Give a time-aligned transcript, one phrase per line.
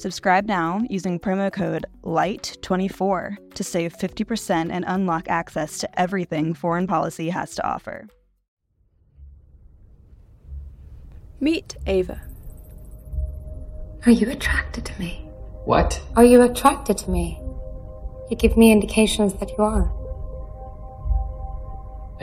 [0.00, 6.86] Subscribe now using promo code LIGHT24 to save 50% and unlock access to everything foreign
[6.86, 8.08] policy has to offer.
[11.38, 12.22] Meet Ava.
[14.06, 15.28] Are you attracted to me?
[15.66, 16.00] What?
[16.16, 17.38] Are you attracted to me?
[18.30, 19.92] You give me indications that you are.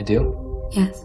[0.00, 0.68] I do?
[0.72, 1.04] Yes.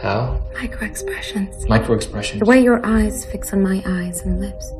[0.00, 0.40] How?
[0.54, 1.68] Micro expressions.
[1.68, 2.38] Micro expressions.
[2.38, 4.72] The way your eyes fix on my eyes and lips.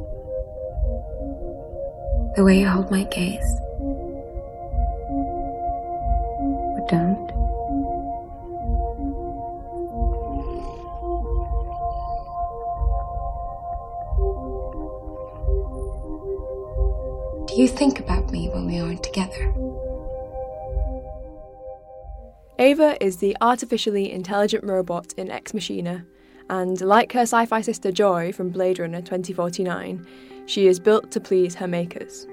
[2.37, 3.61] The way you hold my gaze.
[6.75, 7.27] Or don't.
[17.49, 19.55] Do you think about me when we aren't together?
[22.59, 26.05] Ava is the artificially intelligent robot in Ex Machina,
[26.51, 30.07] and like her sci fi sister Joy from Blade Runner 2049,
[30.47, 32.27] she is built to please her makers.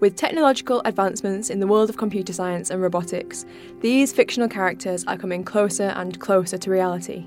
[0.00, 3.44] With technological advancements in the world of computer science and robotics,
[3.80, 7.26] these fictional characters are coming closer and closer to reality.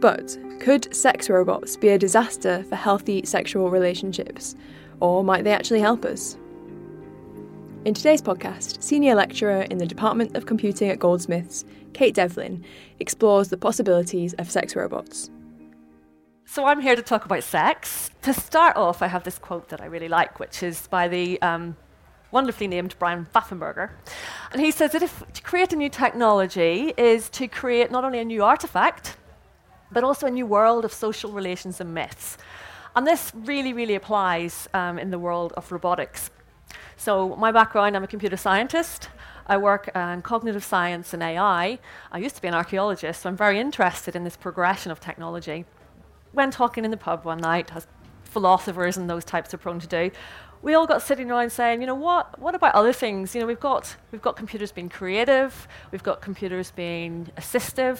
[0.00, 4.54] But could sex robots be a disaster for healthy sexual relationships?
[5.00, 6.36] Or might they actually help us?
[7.84, 11.64] In today's podcast, senior lecturer in the Department of Computing at Goldsmiths,
[11.94, 12.64] Kate Devlin,
[13.00, 15.30] explores the possibilities of sex robots.
[16.52, 18.10] So I'm here to talk about sex.
[18.20, 21.40] To start off, I have this quote that I really like, which is by the
[21.40, 21.78] um,
[22.30, 23.92] wonderfully named Bryan Pfaffenberger.
[24.52, 28.18] And he says that if to create a new technology is to create not only
[28.18, 29.16] a new artifact,
[29.90, 32.36] but also a new world of social relations and myths.
[32.94, 36.28] And this really, really applies um, in the world of robotics.
[36.98, 39.08] So, my background I'm a computer scientist.
[39.46, 41.78] I work in cognitive science and AI.
[42.12, 45.64] I used to be an archaeologist, so I'm very interested in this progression of technology.
[46.32, 47.86] When talking in the pub one night, as
[48.24, 50.10] philosophers and those types are prone to do,
[50.62, 53.34] we all got sitting around saying, you know, what, what about other things?
[53.34, 57.98] You know, we've got, we've got computers being creative, we've got computers being assistive.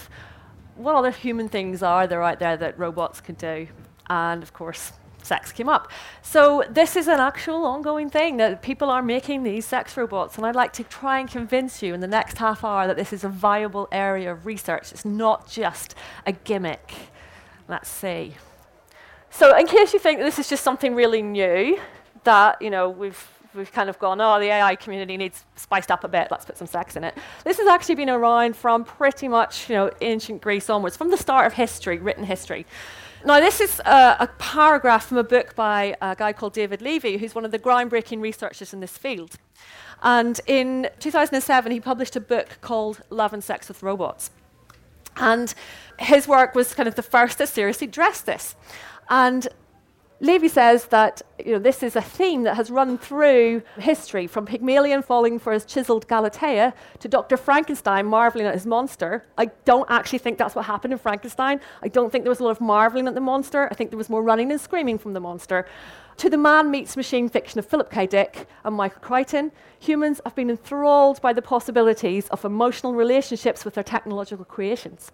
[0.76, 3.66] What other human things are there out there that robots can do?
[4.08, 4.92] And of course,
[5.22, 5.90] sex came up.
[6.22, 10.46] So this is an actual ongoing thing that people are making these sex robots, and
[10.46, 13.24] I'd like to try and convince you in the next half hour that this is
[13.24, 14.92] a viable area of research.
[14.92, 15.94] It's not just
[16.26, 16.94] a gimmick.
[17.68, 18.34] Let's see.
[19.30, 21.78] So in case you think this is just something really new,
[22.24, 26.04] that you know we've we've kind of gone, oh, the AI community needs spiced up
[26.04, 26.28] a bit.
[26.30, 27.16] Let's put some sex in it.
[27.44, 31.16] This has actually been around from pretty much you know ancient Greece onwards, from the
[31.16, 32.66] start of history, written history.
[33.24, 37.36] Now, this is a paragraph from a book by a guy called David Levy, who's
[37.36, 39.36] one of the groundbreaking researchers in this field.
[40.02, 44.32] And in 2007, he published a book called Love and Sex with Robots.
[45.16, 45.54] And
[45.98, 48.56] his work was kind of the first to seriously address this.
[49.10, 49.48] And
[50.22, 54.46] Levy says that you know, this is a theme that has run through history, from
[54.46, 57.36] Pygmalion falling for his chiseled Galatea to Dr.
[57.36, 59.24] Frankenstein marveling at his monster.
[59.36, 61.60] I don't actually think that's what happened in Frankenstein.
[61.82, 63.66] I don't think there was a lot of marveling at the monster.
[63.72, 65.66] I think there was more running and screaming from the monster.
[66.18, 68.06] To the man meets machine fiction of Philip K.
[68.06, 73.74] Dick and Michael Crichton, humans have been enthralled by the possibilities of emotional relationships with
[73.74, 75.10] their technological creations.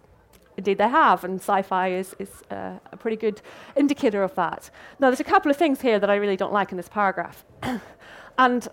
[0.57, 3.41] Indeed, they have, and sci fi is, is uh, a pretty good
[3.77, 4.71] indicator of that.
[4.99, 7.45] Now, there's a couple of things here that I really don't like in this paragraph,
[8.39, 8.67] and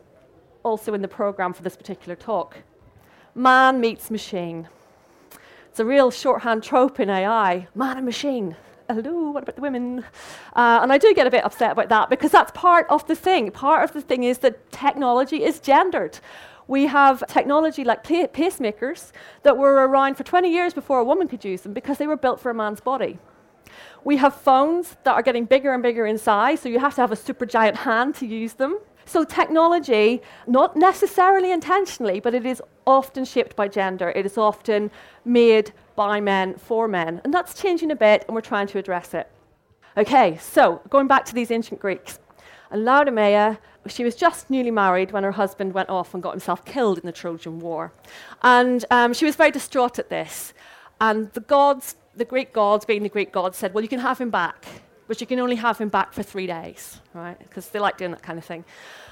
[0.64, 2.58] also in the program for this particular talk.
[3.36, 4.68] Man meets machine.
[5.70, 8.56] It's a real shorthand trope in AI man and machine.
[8.88, 10.06] Hello, what about the women?
[10.56, 13.16] Uh, and I do get a bit upset about that because that's part of the
[13.16, 13.50] thing.
[13.50, 16.20] Part of the thing is that technology is gendered.
[16.68, 19.12] We have technology like pacemakers
[19.42, 22.16] that were around for 20 years before a woman could use them because they were
[22.16, 23.18] built for a man's body.
[24.04, 27.02] We have phones that are getting bigger and bigger in size, so you have to
[27.02, 28.78] have a super giant hand to use them.
[29.06, 34.10] So, technology, not necessarily intentionally, but it is often shaped by gender.
[34.10, 34.90] It is often
[35.24, 37.22] made by men for men.
[37.24, 39.30] And that's changing a bit, and we're trying to address it.
[39.98, 42.20] Okay, so going back to these ancient Greeks.
[42.72, 46.66] And Laodamea, she was just newly married when her husband went off and got himself
[46.66, 47.94] killed in the Trojan War.
[48.42, 50.54] And um, she was very distraught at this.
[51.00, 54.20] And the gods, the Greek gods, being the Greek gods, said, Well, you can have
[54.20, 54.66] him back,
[55.08, 57.38] but you can only have him back for three days, right?
[57.38, 58.66] Because they like doing that kind of thing.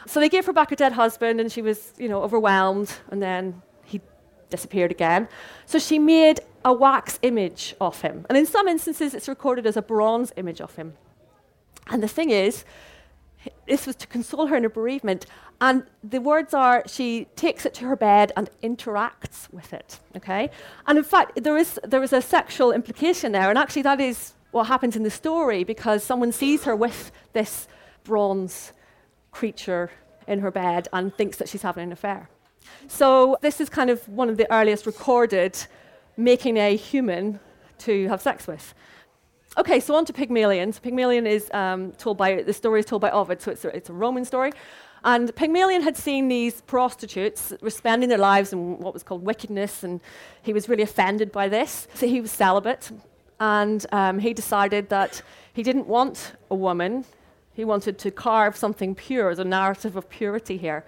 [0.07, 3.21] So they gave her back her dead husband, and she was, you know, overwhelmed, and
[3.21, 4.01] then he
[4.49, 5.27] disappeared again.
[5.65, 8.25] So she made a wax image of him.
[8.29, 10.93] And in some instances, it's recorded as a bronze image of him.
[11.87, 12.63] And the thing is,
[13.67, 15.25] this was to console her in her bereavement.
[15.59, 19.99] And the words are she takes it to her bed and interacts with it.
[20.15, 20.49] Okay?
[20.87, 23.49] And in fact, there is, there is a sexual implication there.
[23.49, 27.67] And actually, that is what happens in the story because someone sees her with this
[28.03, 28.71] bronze
[29.31, 29.91] creature
[30.27, 32.29] in her bed and thinks that she's having an affair.
[32.87, 35.57] So, this is kind of one of the earliest recorded
[36.15, 37.39] making a human
[37.79, 38.73] to have sex with.
[39.57, 40.71] Okay, so on to Pygmalion.
[40.73, 43.75] So Pygmalion is um, told by, the story is told by Ovid, so it's a,
[43.75, 44.51] it's a Roman story.
[45.03, 49.99] And Pygmalion had seen these prostitutes spending their lives in what was called wickedness, and
[50.41, 51.87] he was really offended by this.
[51.93, 52.89] So he was celibate,
[53.43, 57.03] and um, he decided that he didn't want a woman.
[57.53, 60.85] He wanted to carve something pure, the narrative of purity here.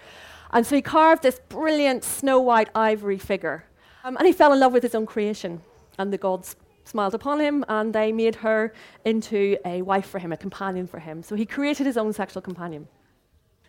[0.52, 3.66] And so he carved this brilliant snow white ivory figure.
[4.06, 5.62] Um, and he fell in love with his own creation,
[6.00, 6.56] and the gods
[6.86, 8.72] smiled upon him and they made her
[9.04, 11.24] into a wife for him, a companion for him.
[11.24, 12.88] So he created his own sexual companion.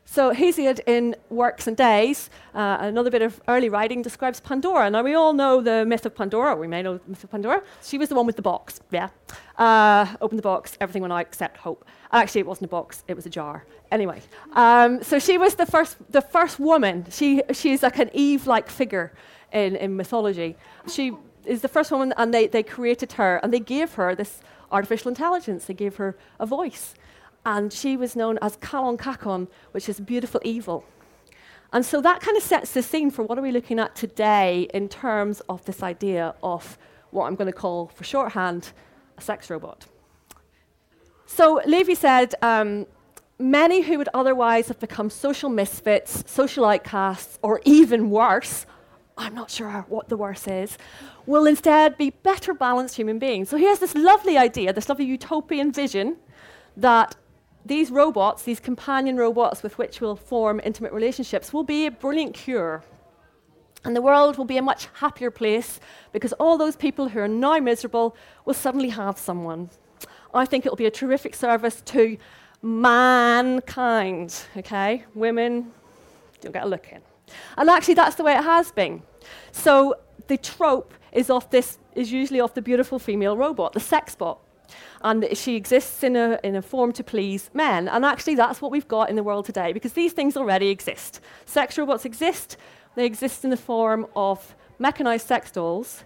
[0.09, 4.89] So Hesiod in Works and Days, uh, another bit of early writing, describes Pandora.
[4.89, 6.55] Now we all know the myth of Pandora.
[6.55, 7.63] We may know the myth of Pandora.
[7.83, 8.81] She was the one with the box.
[8.93, 9.09] Yeah.
[9.59, 11.85] Uh, opened the box, everything went out except hope.
[12.13, 13.67] Actually, it wasn't a box; it was a jar.
[13.91, 14.23] Anyway,
[14.53, 17.05] um, so she was the first, the first woman.
[17.11, 19.13] She, she's like an Eve-like figure
[19.53, 20.57] in, in mythology.
[20.89, 21.13] She
[21.45, 25.09] is the first woman, and they, they created her, and they gave her this artificial
[25.09, 25.67] intelligence.
[25.67, 26.95] They gave her a voice.
[27.47, 30.85] And she was known as Kalon Kakon, which is beautiful evil.
[31.73, 34.69] And so that kind of sets the scene for what are we looking at today
[34.75, 36.77] in terms of this idea of
[37.13, 38.73] what I'm going to call, for shorthand,
[39.17, 39.87] a sex robot.
[41.27, 42.87] So Levy said um,
[43.39, 48.67] many who would otherwise have become social misfits, social outcasts, or even worse,
[49.17, 50.77] I'm not sure what the worse is,
[51.27, 53.49] will instead be better balanced human beings.
[53.49, 56.17] So he has this lovely idea, this lovely utopian vision
[56.77, 57.17] that
[57.67, 62.35] these robots, these companion robots with which we'll form intimate relationships, will be a brilliant
[62.35, 62.85] cure.
[63.85, 65.81] And the world will be a much happier place
[66.13, 69.71] because all those people who are now miserable will suddenly have someone.
[70.35, 72.17] I think it'll be a terrific service to
[72.63, 75.05] mankind, okay?
[75.15, 75.73] Women,
[76.41, 77.01] don't get a look in.
[77.57, 79.03] And actually, that's the way it has been.
[79.53, 79.95] So
[80.27, 84.39] the trope is of this is usually of the beautiful female robot, the sex bot.
[85.03, 87.89] And she exists in a, in a form to please men.
[87.89, 91.21] And actually, that's what we've got in the world today because these things already exist.
[91.45, 92.57] Sex robots exist,
[92.95, 96.05] they exist in the form of mechanized sex dolls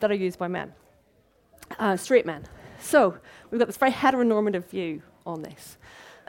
[0.00, 0.72] that are used by men,
[1.78, 2.44] uh, straight men.
[2.80, 3.18] So,
[3.50, 5.76] we've got this very heteronormative view on this.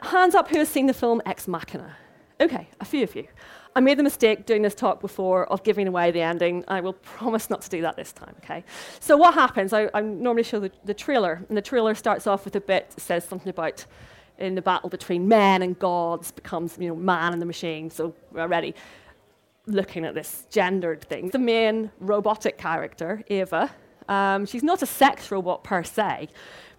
[0.00, 1.96] Hands up who has seen the film Ex Machina?
[2.40, 3.28] Okay, a few of you.
[3.76, 6.64] I made the mistake doing this talk before of giving away the ending.
[6.66, 8.64] I will promise not to do that this time, okay?
[8.98, 12.44] So what happens, I, I normally show the, the trailer, and the trailer starts off
[12.44, 13.84] with a bit that says something about
[14.38, 17.90] in the battle between men and gods becomes, you know, man and the machine.
[17.90, 18.74] So we're already
[19.66, 21.28] looking at this gendered thing.
[21.28, 23.70] The main robotic character, Eva,
[24.08, 26.28] um, she's not a sex robot per se,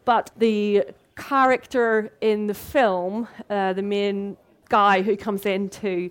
[0.03, 0.85] but the
[1.15, 4.35] character in the film, uh, the main
[4.67, 6.09] guy who comes in to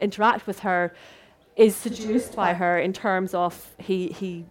[0.00, 0.92] interact with her
[1.56, 4.46] is seduced by her in terms of he, he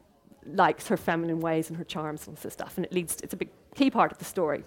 [0.45, 3.23] likes her feminine ways and her charms and all this stuff, and it leads to,
[3.23, 4.63] it's a big key part of the story.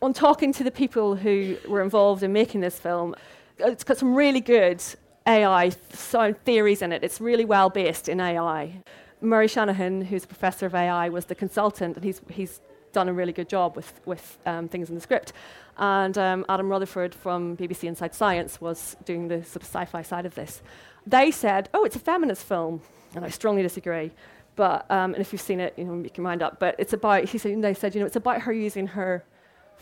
[0.00, 3.14] On talking to the people who were involved in making this film,
[3.58, 4.82] it's got some really good
[5.26, 7.04] AI theories in it.
[7.04, 8.82] It's really well based in AI.
[9.20, 12.60] Murray Shanahan, who's a professor of AI, was the consultant, and he's, he's
[12.92, 15.32] done a really good job with, with um, things in the script.
[15.78, 20.02] And um, Adam Rutherford from BBC Inside Science was doing the sort of sci fi
[20.02, 20.62] side of this.
[21.06, 22.82] They said, oh, it's a feminist film.
[23.14, 24.12] And I strongly disagree.
[24.56, 26.58] But, um, and if you've seen it, you know, make your mind up.
[26.58, 29.24] But it's about, he said, they said, you know, it's about her using her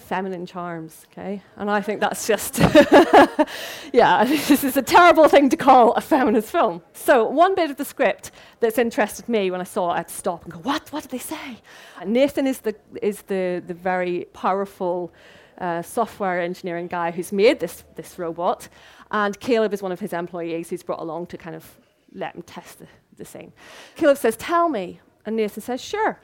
[0.00, 1.42] feminine charms, okay?
[1.56, 2.58] And I think that's just,
[3.92, 6.82] yeah, this is a terrible thing to call a feminist film.
[6.92, 10.08] So, one bit of the script that's interested me when I saw it, I had
[10.08, 10.92] to stop and go, what?
[10.92, 11.58] What did they say?
[12.00, 15.12] And Nathan is the, is the, the very powerful
[15.58, 18.68] uh, software engineering guy who's made this, this robot,
[19.10, 21.78] and Caleb is one of his employees who's brought along to kind of
[22.12, 23.52] let him test the, the thing.
[23.96, 25.00] Caleb says, Tell me.
[25.26, 26.18] And Nathan says, Sure.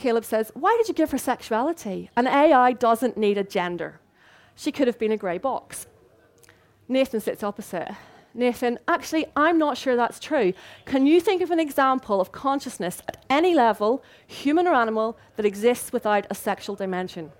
[0.00, 2.10] Caleb says, Why did you give her sexuality?
[2.16, 4.00] An AI doesn't need a gender.
[4.56, 5.86] She could have been a grey box.
[6.88, 7.92] Nathan sits opposite.
[8.32, 10.54] Nathan, actually, I'm not sure that's true.
[10.86, 15.44] Can you think of an example of consciousness at any level, human or animal, that
[15.44, 17.32] exists without a sexual dimension?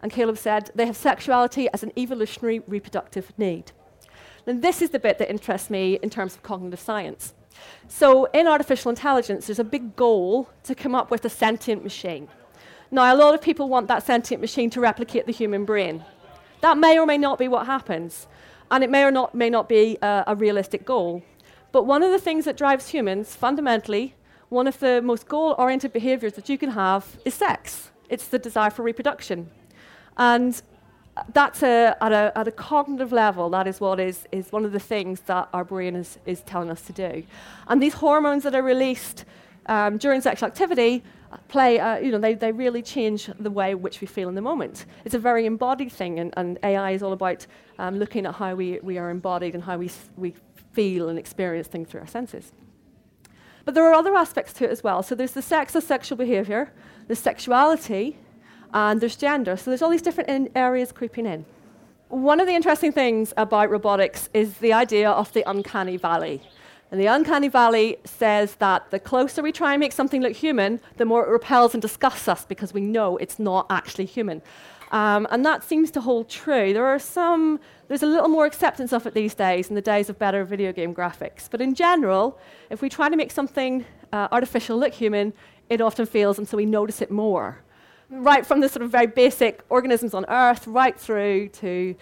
[0.00, 3.72] And Caleb said, they have sexuality as an evolutionary reproductive need.
[4.46, 7.34] And this is the bit that interests me in terms of cognitive science.
[7.88, 12.28] So, in artificial intelligence, there's a big goal to come up with a sentient machine.
[12.90, 16.04] Now, a lot of people want that sentient machine to replicate the human brain.
[16.60, 18.26] That may or may not be what happens,
[18.70, 21.22] and it may or not, may not be a, a realistic goal.
[21.72, 24.14] But one of the things that drives humans, fundamentally,
[24.48, 27.90] one of the most goal oriented behaviors that you can have is sex.
[28.08, 29.50] It's the desire for reproduction.
[30.16, 30.62] And
[31.32, 34.72] that's a, at, a, at a cognitive level, that is what is, is one of
[34.72, 37.22] the things that our brain is, is telling us to do.
[37.68, 39.24] And these hormones that are released
[39.66, 41.02] um, during sexual activity
[41.48, 44.34] play, uh, you know, they, they really change the way in which we feel in
[44.34, 44.86] the moment.
[45.04, 47.46] It's a very embodied thing, and, and AI is all about
[47.78, 50.34] um, looking at how we, we are embodied and how we, we
[50.72, 52.52] feel and experience things through our senses.
[53.64, 55.02] But there are other aspects to it as well.
[55.02, 56.72] So there's the sex of sexual behavior,
[57.08, 58.18] the sexuality,
[58.74, 59.56] and there's gender.
[59.56, 61.46] So there's all these different areas creeping in.
[62.08, 66.42] One of the interesting things about robotics is the idea of the uncanny valley.
[66.90, 70.80] And the uncanny valley says that the closer we try and make something look human,
[70.96, 74.42] the more it repels and disgusts us because we know it's not actually human.
[74.92, 76.72] Um, and that seems to hold true.
[76.72, 80.08] There are some, there's a little more acceptance of it these days in the days
[80.08, 81.48] of better video game graphics.
[81.50, 82.38] But in general,
[82.70, 85.32] if we try to make something uh, artificial look human,
[85.68, 87.63] it often fails, and so we notice it more
[88.22, 91.94] right from the sort of very basic organisms on Earth right through to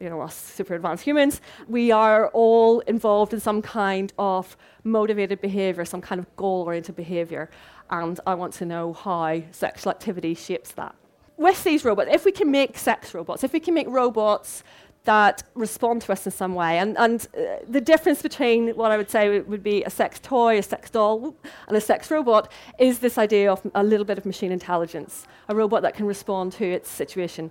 [0.00, 5.40] you know, us super advanced humans, we are all involved in some kind of motivated
[5.40, 7.50] behavior, some kind of goal oriented behavior.
[7.90, 10.94] And I want to know how sexual activity shapes that.
[11.36, 14.62] With these robots, if we can make sex robots, if we can make robots
[15.10, 16.78] that respond to us in some way.
[16.78, 17.40] And, and uh,
[17.76, 21.34] the difference between what I would say would be a sex toy, a sex doll,
[21.66, 22.44] and a sex robot
[22.78, 26.52] is this idea of a little bit of machine intelligence, a robot that can respond
[26.60, 27.50] to its situation.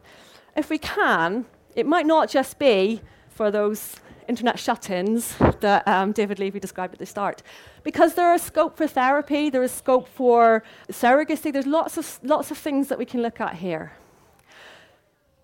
[0.55, 3.97] If we can, it might not just be for those
[4.29, 7.43] internet shut-ins that um, David Levy described at the start.
[7.83, 12.51] Because there is scope for therapy, there is scope for surrogacy, there's lots of, lots
[12.51, 13.91] of things that we can look at here.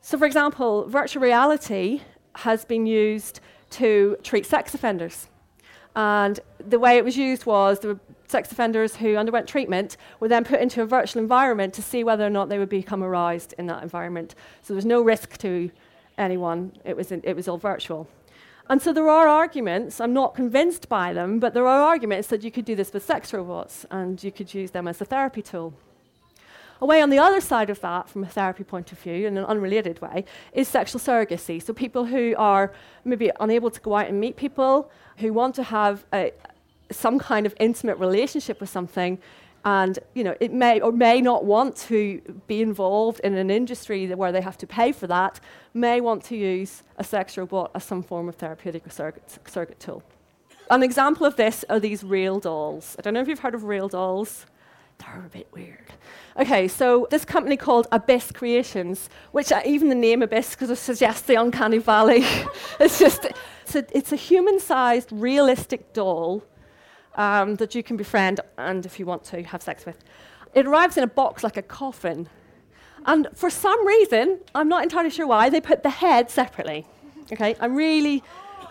[0.07, 2.01] So, for example, virtual reality
[2.35, 3.39] has been used
[3.71, 5.29] to treat sex offenders.
[5.95, 10.43] And the way it was used was the sex offenders who underwent treatment were then
[10.43, 13.65] put into a virtual environment to see whether or not they would become aroused in
[13.65, 14.35] that environment.
[14.61, 15.71] So there was no risk to
[16.19, 18.07] anyone, it was, in, it was all virtual.
[18.69, 22.43] And so there are arguments, I'm not convinced by them, but there are arguments that
[22.43, 25.41] you could do this with sex robots and you could use them as a therapy
[25.41, 25.73] tool.
[26.81, 29.45] Away on the other side of that, from a therapy point of view, in an
[29.45, 31.63] unrelated way, is sexual surrogacy.
[31.63, 32.73] So people who are
[33.05, 36.33] maybe unable to go out and meet people, who want to have a,
[36.91, 39.19] some kind of intimate relationship with something,
[39.63, 44.05] and you know it may or may not want to be involved in an industry
[44.13, 45.39] where they have to pay for that,
[45.73, 50.03] may want to use a sex robot as some form of therapeutic surrogate, surrogate tool.
[50.69, 52.95] An example of this are these real dolls.
[52.99, 54.45] I don't know if you've heard of real dolls.
[54.99, 55.91] They're a bit weird.
[56.37, 60.77] Okay, so this company called Abyss Creations, which uh, even the name Abyss because it
[60.77, 62.23] suggests the uncanny valley.
[62.79, 63.25] it's just
[63.63, 66.43] it's a, it's a human-sized, realistic doll
[67.15, 70.03] um, that you can befriend and, if you want to, have sex with.
[70.53, 72.29] It arrives in a box like a coffin,
[73.05, 76.85] and for some reason, I'm not entirely sure why, they put the head separately.
[77.31, 78.23] Okay, I'm really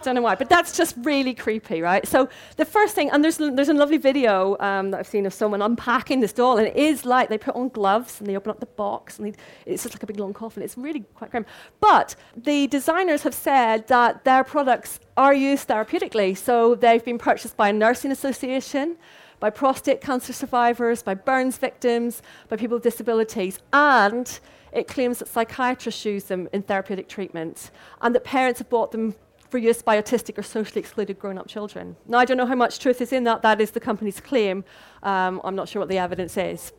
[0.05, 2.07] don't know why, but that's just really creepy, right?
[2.07, 5.33] So the first thing, and there's, there's a lovely video um, that I've seen of
[5.33, 8.51] someone unpacking this doll, and it is like they put on gloves and they open
[8.51, 9.35] up the box, and
[9.67, 10.63] it's just like a big long coffin.
[10.63, 11.47] It's really quite grim.
[11.81, 17.57] But the designers have said that their products are used therapeutically, so they've been purchased
[17.57, 18.97] by a nursing association,
[19.41, 24.41] by prostate cancer survivors, by burns victims, by people with disabilities, and
[24.73, 27.71] it claims that psychiatrists use them in therapeutic treatment,
[28.03, 29.15] and that parents have bought them
[29.49, 31.97] for use by autistic or socially excluded grown up children.
[32.07, 33.43] Now, I don't know how much truth is in that.
[33.43, 34.65] That is the company's claim.
[35.03, 36.73] Um, I'm not sure what the evidence is.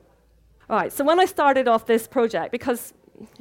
[0.70, 2.94] All right, so when I started off this project, because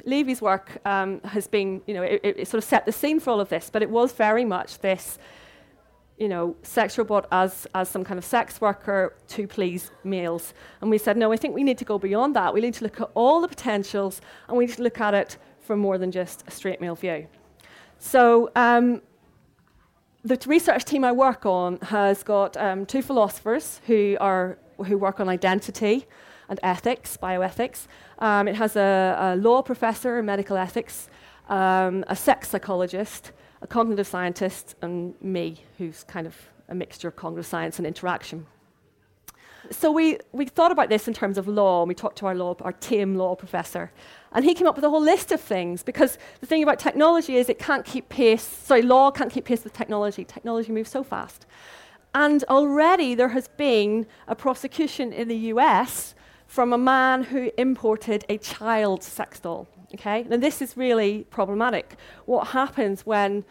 [0.05, 3.31] Levy's work um, has been, you know, it, it, sort of set the scene for
[3.31, 5.17] all of this, but it was very much this,
[6.17, 10.53] you know, sex robot as, as some kind of sex worker to please males.
[10.81, 12.53] And we said, no, I think we need to go beyond that.
[12.53, 15.37] We need to look at all the potentials and we need to look at it
[15.59, 17.27] from more than just a straight male view.
[17.97, 19.01] So, um,
[20.25, 25.19] the research team I work on has got um, two philosophers who, are, who work
[25.19, 26.07] on identity
[26.49, 27.85] and ethics, bioethics.
[28.17, 31.09] Um, it has a, a, law professor in medical ethics,
[31.47, 36.35] um, a sex psychologist, a cognitive scientist, and me, who's kind of
[36.69, 38.47] a mixture of cognitive science and interaction.
[39.71, 42.35] So we, we thought about this in terms of law, and we talked to our,
[42.35, 43.91] law, our TAME law professor.
[44.31, 47.37] And he came up with a whole list of things because the thing about technology
[47.37, 50.25] is it can't keep pace, sorry, law can't keep pace with technology.
[50.25, 51.45] Technology moves so fast.
[52.13, 56.15] And already there has been a prosecution in the US
[56.47, 59.67] from a man who imported a child sex doll.
[59.93, 60.25] Okay?
[60.29, 61.95] And this is really problematic.
[62.25, 63.45] What happens when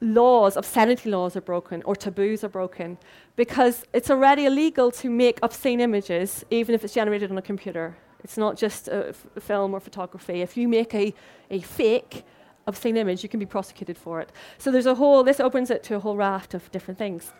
[0.00, 2.98] laws, obscenity laws are broken or taboos are broken
[3.36, 7.96] because it's already illegal to make obscene images even if it's generated on a computer.
[8.24, 10.42] It's not just a, film or photography.
[10.42, 11.14] If you make a,
[11.50, 12.24] a fake
[12.66, 14.30] obscene image, you can be prosecuted for it.
[14.58, 17.32] So there's a whole, this opens it to a whole raft of different things.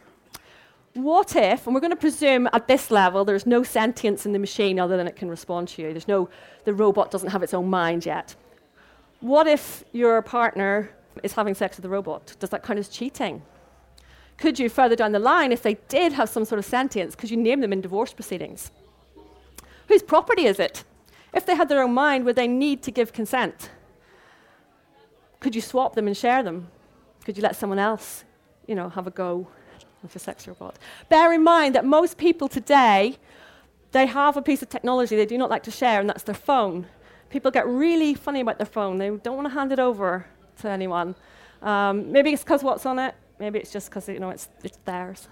[0.94, 4.38] What if, and we're going to presume at this level there's no sentience in the
[4.38, 5.92] machine other than it can respond to you.
[5.92, 6.28] There's no,
[6.64, 8.34] the robot doesn't have its own mind yet.
[9.20, 10.90] What if your partner
[11.22, 12.34] is having sex with a robot.
[12.38, 13.42] Does that count as cheating?
[14.40, 17.30] Could you, further down the line, if they did have some sort of sentience, could
[17.30, 18.70] you name them in divorce proceedings?
[19.88, 20.84] Whose property is it?
[21.34, 23.70] If they had their own mind, would they need to give consent?
[25.40, 26.68] Could you swap them and share them?
[27.24, 28.24] Could you let someone else,
[28.66, 29.46] you know, have a go
[30.02, 30.78] with a sex robot?
[31.08, 33.16] Bear in mind that most people today,
[33.92, 36.34] they have a piece of technology they do not like to share, and that's their
[36.34, 36.86] phone.
[37.28, 38.98] People get really funny about their phone.
[38.98, 40.26] They don't want to hand it over
[40.60, 41.14] to anyone.
[41.62, 43.14] Um, maybe it's because what's on it.
[43.38, 45.28] Maybe it's just because you know it's, it's theirs.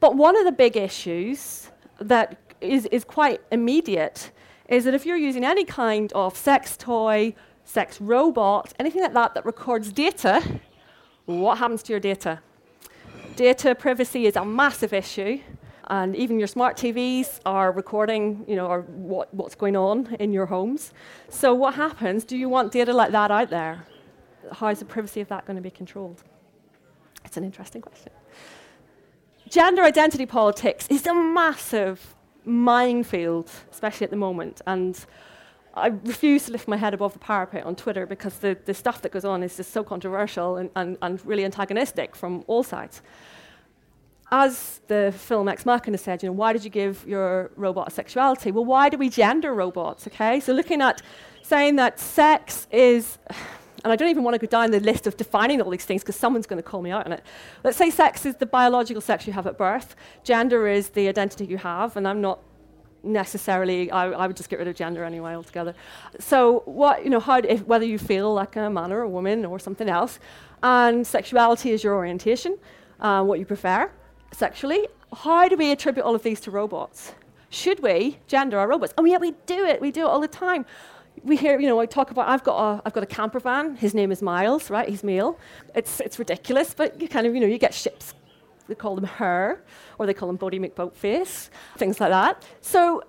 [0.00, 1.70] But one of the big issues
[2.00, 4.30] that is, is quite immediate
[4.68, 7.34] is that if you're using any kind of sex toy,
[7.64, 10.42] sex robot, anything like that that records data,
[11.26, 12.40] what happens to your data?
[13.36, 15.40] Data privacy is a massive issue,
[15.88, 20.32] and even your smart TVs are recording, you know, or what, what's going on in
[20.32, 20.92] your homes.
[21.28, 22.24] So what happens?
[22.24, 23.86] Do you want data like that out there?
[24.52, 26.22] How is the privacy of that going to be controlled?
[27.24, 28.12] It's an interesting question.
[29.48, 34.60] Gender identity politics is a massive minefield, especially at the moment.
[34.66, 34.98] And
[35.74, 39.02] I refuse to lift my head above the parapet on Twitter because the, the stuff
[39.02, 43.02] that goes on is just so controversial and, and, and really antagonistic from all sides.
[44.30, 47.90] As the film Ex Machina said, you know, why did you give your robot a
[47.90, 48.50] sexuality?
[48.50, 50.06] Well, why do we gender robots?
[50.06, 51.02] Okay, so looking at
[51.42, 53.18] saying that sex is
[53.84, 56.02] and I don't even want to go down the list of defining all these things
[56.02, 57.24] because someone's going to call me out on it.
[57.64, 61.46] Let's say sex is the biological sex you have at birth, gender is the identity
[61.46, 62.40] you have, and I'm not
[63.04, 65.74] necessarily I, I, would just get rid of gender anyway altogether.
[66.18, 69.44] So what you know how if, whether you feel like a man or a woman
[69.44, 70.18] or something else
[70.62, 72.58] and sexuality is your orientation
[73.00, 73.90] uh, what you prefer
[74.32, 77.12] sexually how do we attribute all of these to robots?
[77.50, 78.94] Should we gender our robots?
[78.96, 80.64] And yet we do it we do it all the time
[81.24, 83.76] we hear, you know, I talk about, I've got a, I've got a camper van.
[83.76, 84.88] His name is Miles, right?
[84.88, 85.38] He's male.
[85.74, 88.14] It's, it's ridiculous, but you kind of, you know, you get ships.
[88.68, 89.62] They call them her,
[89.98, 92.44] or they call them Boaty McBoatface, things like that.
[92.60, 93.02] So,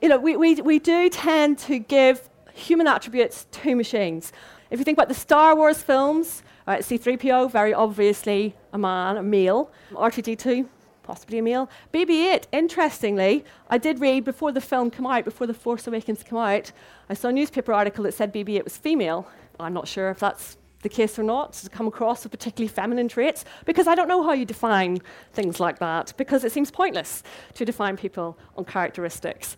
[0.00, 4.32] you know, we, we, we do tend to give human attributes to machines.
[4.70, 9.22] If you think about the Star Wars films, right, C3PO, very obviously a man, a
[9.22, 9.70] male.
[9.92, 10.66] R2D2,
[11.10, 11.68] possibly a male.
[11.92, 16.38] BB-8, interestingly, I did read before the film came out, before The Force Awakens came
[16.38, 16.70] out,
[17.08, 19.28] I saw a newspaper article that said BB-8 was female.
[19.58, 23.08] I'm not sure if that's the case or not, to come across with particularly feminine
[23.08, 25.00] traits, because I don't know how you define
[25.32, 29.56] things like that, because it seems pointless to define people on characteristics.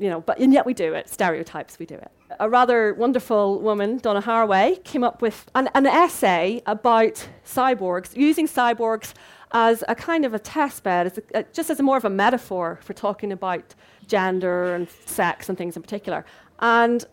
[0.00, 2.10] You know, but and yet we do it, stereotypes, we do it.
[2.40, 8.48] A rather wonderful woman, Donna Haraway, came up with an, an essay about cyborgs, using
[8.48, 9.14] cyborgs
[9.52, 12.10] as a kind of a test bed, as a, uh, just as more of a
[12.10, 13.74] metaphor for talking about
[14.06, 16.24] gender and sex and things in particular.
[16.60, 17.04] And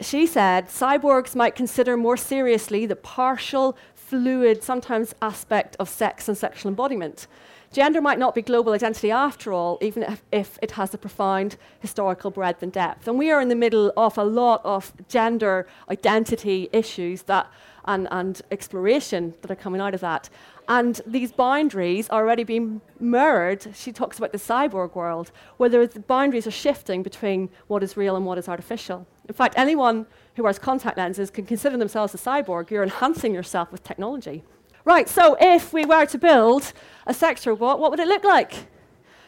[0.00, 6.36] she said cyborgs might consider more seriously the partial, fluid, sometimes aspect of sex and
[6.36, 7.26] sexual embodiment.
[7.72, 11.56] Gender might not be global identity after all, even if, if, it has a profound
[11.80, 13.08] historical breadth and depth.
[13.08, 17.50] And we are in the middle of a lot of gender identity issues that,
[17.84, 20.30] and, and exploration that are coming out of that.
[20.68, 23.68] And these boundaries are already being mirrored.
[23.74, 28.16] She talks about the cyborg world, where the boundaries are shifting between what is real
[28.16, 29.06] and what is artificial.
[29.28, 32.70] In fact, anyone who wears contact lenses can consider themselves a cyborg.
[32.70, 34.42] You're enhancing yourself with technology.
[34.84, 36.72] Right, so if we were to build
[37.06, 38.68] a sex robot, what would it look like?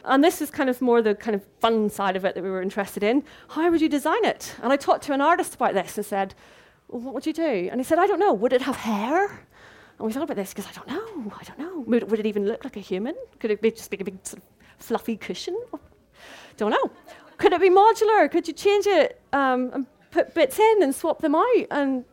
[0.05, 2.49] And this is kind of more the kind of fun side of it that we
[2.49, 3.23] were interested in.
[3.49, 4.55] How would you design it?
[4.61, 6.33] And I talked to an artist about this and said,
[6.87, 7.69] well, what would you do?
[7.71, 8.33] And he said, I don't know.
[8.33, 9.45] Would it have hair?
[9.99, 11.33] And we thought about this because I don't know.
[11.37, 11.81] I don't know.
[11.81, 13.15] Would, would, it even look like a human?
[13.39, 15.61] Could it be just be a big sort of fluffy cushion?
[16.57, 16.91] Don't know.
[17.37, 18.31] Could it be modular?
[18.31, 21.65] Could you change it um, and put bits in and swap them out?
[21.69, 22.05] And,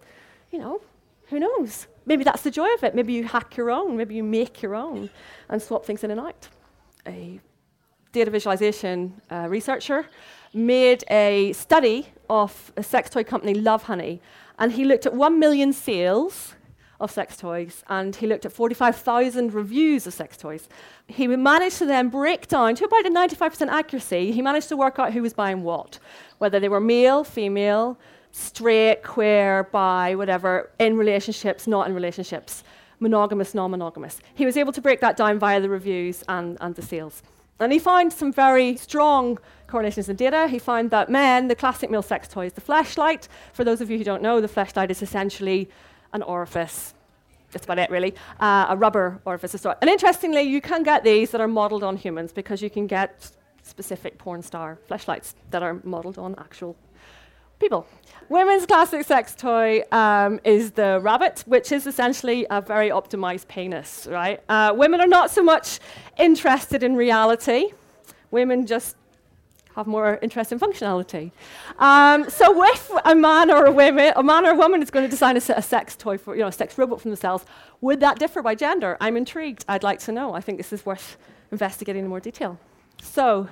[0.50, 0.80] you know,
[1.28, 1.86] who knows?
[2.06, 2.94] Maybe that's the joy of it.
[2.94, 3.96] Maybe you hack your own.
[3.96, 5.08] Maybe you make your own
[5.48, 6.48] and swap things in and out.
[7.06, 7.40] A
[8.10, 10.06] data visualization uh, researcher
[10.52, 14.18] made a study of a sex toy company, Lovehoney,
[14.58, 16.55] and he looked at 1 million sales
[17.00, 20.68] of sex toys and he looked at 45,000 reviews of sex toys.
[21.06, 24.98] He managed to then break down to about a 95% accuracy, he managed to work
[24.98, 25.98] out who was buying what,
[26.38, 27.98] whether they were male, female,
[28.32, 32.64] straight, queer, bi, whatever, in relationships, not in relationships,
[33.00, 34.20] monogamous, non monogamous.
[34.34, 37.22] He was able to break that down via the reviews and, and the sales.
[37.58, 40.46] And he found some very strong correlations in data.
[40.48, 43.28] He found that men, the classic male sex toy is the Fleshlight.
[43.54, 45.70] For those of you who don't know, the Fleshlight is essentially
[46.12, 46.94] an orifice.
[47.52, 48.14] That's about it, really.
[48.40, 49.64] Uh, a rubber orifice.
[49.64, 53.30] And interestingly, you can get these that are modeled on humans because you can get
[53.62, 56.76] specific porn star Fleshlights that are modeled on actual
[57.58, 57.86] people.
[58.28, 64.06] Women's classic sex toy um, is the rabbit, which is essentially a very optimized penis,
[64.10, 64.42] right?
[64.48, 65.78] Uh, women are not so much
[66.18, 67.70] interested in reality.
[68.30, 68.96] Women just
[69.76, 71.30] have more interest in functionality.
[71.78, 75.04] Um, so if a man or a woman, a man or a woman is going
[75.04, 77.44] to design a, a, sex toy for, you know, a sex robot for themselves,
[77.82, 78.96] would that differ by gender?
[79.00, 79.64] I'm intrigued.
[79.68, 80.34] I'd like to know.
[80.34, 81.18] I think this is worth
[81.52, 82.58] investigating in more detail.
[83.02, 83.48] So,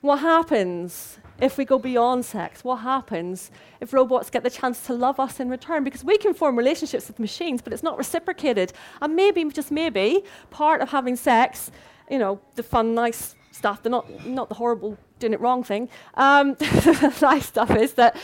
[0.00, 2.62] what happens if we go beyond sex?
[2.62, 5.82] What happens if robots get the chance to love us in return?
[5.82, 8.72] Because we can form relationships with machines, but it's not reciprocated.
[9.02, 11.72] And maybe, just maybe, part of having sex,
[12.08, 15.88] you know, the fun, nice stuff, the not, not the horrible doing it wrong thing.
[16.14, 18.16] Um, the nice stuff is that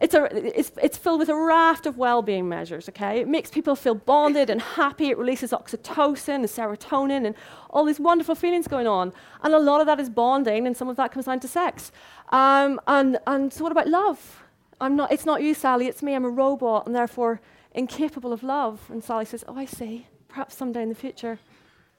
[0.00, 3.20] it's, a, it's, it's filled with a raft of well-being measures, okay?
[3.20, 5.08] It makes people feel bonded and happy.
[5.08, 7.34] It releases oxytocin and serotonin and
[7.70, 9.12] all these wonderful feelings going on.
[9.42, 11.92] And a lot of that is bonding, and some of that comes down to sex.
[12.28, 14.42] Um, and, and so what about love?
[14.80, 16.14] I'm not, it's not you, Sally, it's me.
[16.14, 17.40] I'm a robot and therefore
[17.74, 18.80] incapable of love.
[18.90, 20.06] And Sally says, oh, I see.
[20.28, 21.38] Perhaps someday in the future.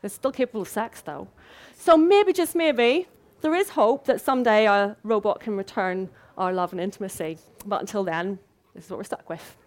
[0.04, 1.28] It's still capable of sex, though.
[1.76, 3.08] So maybe, just maybe,
[3.42, 7.40] there is hope that someday a robot can return our love and intimacy.
[7.66, 8.38] But until then,
[8.76, 9.58] this is what we're stuck with.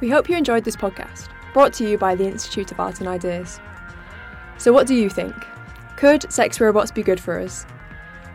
[0.00, 3.08] We hope you enjoyed this podcast, brought to you by the Institute of Art and
[3.08, 3.60] Ideas.
[4.58, 5.34] So, what do you think?
[5.96, 7.66] Could sex robots be good for us?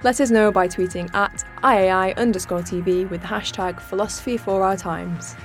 [0.03, 4.77] Let us know by tweeting at IAI underscore TV with the hashtag philosophy for our
[4.77, 5.35] times.